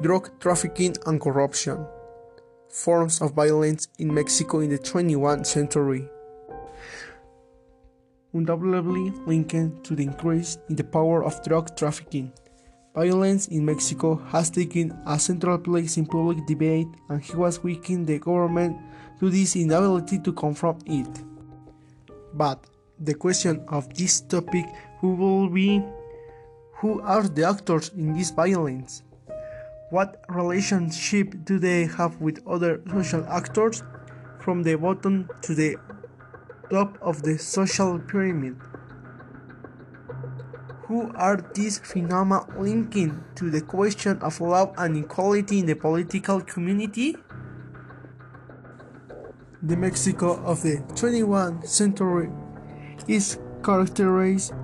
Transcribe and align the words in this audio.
drug 0.00 0.30
trafficking 0.40 0.96
and 1.06 1.20
corruption, 1.20 1.86
forms 2.70 3.20
of 3.20 3.34
violence 3.34 3.88
in 3.98 4.12
Mexico 4.12 4.60
in 4.60 4.70
the 4.70 4.78
21st 4.78 5.46
century. 5.46 6.08
Undoubtedly 8.32 9.10
linked 9.26 9.84
to 9.84 9.94
the 9.94 10.04
increase 10.04 10.56
in 10.70 10.76
the 10.76 10.84
power 10.84 11.22
of 11.22 11.42
drug 11.44 11.76
trafficking. 11.76 12.32
Violence 12.94 13.48
in 13.48 13.64
Mexico 13.64 14.16
has 14.16 14.48
taken 14.48 14.96
a 15.06 15.18
central 15.18 15.58
place 15.58 15.96
in 15.98 16.06
public 16.06 16.46
debate, 16.46 16.88
and 17.10 17.22
he 17.22 17.36
was 17.36 17.62
weakening 17.62 18.06
the 18.06 18.18
government 18.18 18.78
to 19.18 19.28
this 19.28 19.54
inability 19.54 20.18
to 20.20 20.32
confront 20.32 20.82
it. 20.86 21.08
But 22.32 22.66
the 22.98 23.14
question 23.14 23.64
of 23.68 23.92
this 23.94 24.22
topic 24.22 24.64
will 25.02 25.48
be 25.48 25.82
who 26.76 27.02
are 27.02 27.28
the 27.28 27.44
actors 27.44 27.90
in 27.90 28.14
this 28.14 28.30
violence? 28.30 29.02
What 29.90 30.24
relationship 30.28 31.34
do 31.44 31.58
they 31.58 31.86
have 31.86 32.20
with 32.20 32.46
other 32.46 32.80
social 32.88 33.26
actors 33.26 33.82
from 34.38 34.62
the 34.62 34.76
bottom 34.76 35.28
to 35.42 35.52
the 35.52 35.78
top 36.70 36.96
of 37.02 37.22
the 37.22 37.36
social 37.38 37.98
pyramid? 37.98 38.54
Who 40.86 41.10
are 41.16 41.42
these 41.54 41.80
phenomena 41.80 42.46
linking 42.56 43.24
to 43.34 43.50
the 43.50 43.62
question 43.62 44.18
of 44.22 44.40
love 44.40 44.72
and 44.78 44.96
equality 44.96 45.58
in 45.58 45.66
the 45.66 45.74
political 45.74 46.40
community? 46.40 47.16
The 49.60 49.76
Mexico 49.76 50.40
of 50.44 50.62
the 50.62 50.78
21st 50.94 51.66
century 51.66 52.30
is 53.08 53.40
characterized 53.64 54.54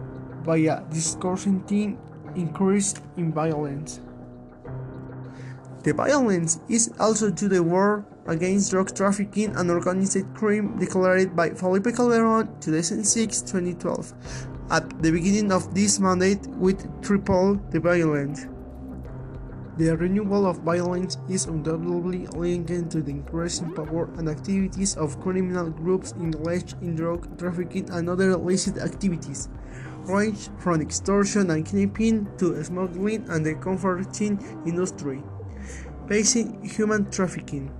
by 0.44 0.58
a 0.58 0.84
disconcerting 0.84 1.98
increase 2.36 2.94
in 3.16 3.32
violence. 3.32 4.05
The 5.86 5.94
violence 5.94 6.58
is 6.68 6.90
also 6.98 7.30
to 7.30 7.48
the 7.48 7.62
war 7.62 8.04
against 8.26 8.72
drug 8.72 8.92
trafficking 8.92 9.54
and 9.54 9.70
organized 9.70 10.26
crime 10.34 10.76
declared 10.80 11.36
by 11.36 11.50
Felipe 11.50 11.94
Calderon 11.94 12.48
2006 12.58 13.42
2012 13.42 14.12
at 14.72 14.82
the 15.00 15.12
beginning 15.12 15.52
of 15.52 15.72
this 15.76 16.00
mandate 16.00 16.44
with 16.58 16.82
triple 17.02 17.54
the 17.70 17.78
violence. 17.78 18.48
The 19.76 19.96
renewal 19.96 20.46
of 20.46 20.58
violence 20.66 21.18
is 21.28 21.44
undoubtedly 21.44 22.26
linked 22.34 22.90
to 22.90 23.00
the 23.00 23.12
increasing 23.12 23.72
power 23.72 24.10
and 24.18 24.28
activities 24.28 24.96
of 24.96 25.20
criminal 25.20 25.70
groups 25.70 26.14
engaged 26.18 26.74
in 26.82 26.96
drug 26.96 27.38
trafficking 27.38 27.88
and 27.90 28.10
other 28.10 28.32
illicit 28.32 28.78
activities, 28.78 29.48
range 30.06 30.48
from 30.58 30.80
extortion 30.80 31.48
and 31.52 31.64
kidnapping 31.64 32.26
to 32.38 32.60
smuggling 32.64 33.24
and 33.30 33.46
the 33.46 33.54
comforting 33.54 34.42
industry 34.66 35.22
facing 36.08 36.64
human 36.64 37.10
trafficking. 37.10 37.72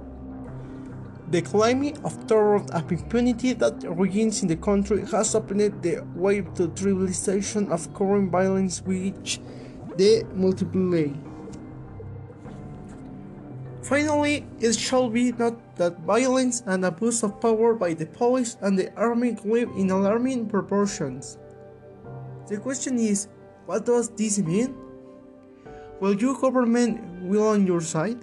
The 1.30 1.42
climate 1.42 1.98
of 2.04 2.26
terror 2.28 2.62
and 2.72 2.92
impunity 2.92 3.52
that 3.54 3.82
reigns 3.84 4.42
in 4.42 4.48
the 4.48 4.56
country 4.56 5.04
has 5.10 5.34
opened 5.34 5.82
the 5.82 6.04
way 6.14 6.42
to 6.54 6.68
trivialization 6.68 7.70
of 7.70 7.92
current 7.94 8.30
violence 8.30 8.80
which 8.82 9.40
they 9.96 10.22
multiply. 10.34 11.08
Finally, 13.82 14.44
it 14.60 14.74
shall 14.74 15.08
be 15.08 15.32
noted 15.32 15.62
that 15.76 15.98
violence 16.00 16.62
and 16.66 16.84
abuse 16.84 17.22
of 17.22 17.40
power 17.40 17.74
by 17.74 17.94
the 17.94 18.06
police 18.06 18.56
and 18.60 18.78
the 18.78 18.92
army 18.94 19.36
live 19.44 19.70
in 19.76 19.90
alarming 19.90 20.48
proportions. 20.48 21.38
The 22.48 22.58
question 22.58 22.98
is, 22.98 23.28
what 23.66 23.86
does 23.86 24.08
this 24.10 24.38
mean? 24.38 24.74
Will 26.00 26.14
your 26.14 26.38
government 26.38 27.15
will 27.26 27.48
on 27.48 27.66
your 27.66 27.80
side? 27.80 28.18